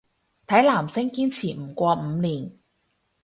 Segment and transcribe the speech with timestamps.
[0.47, 2.53] 睇男星堅持唔過五年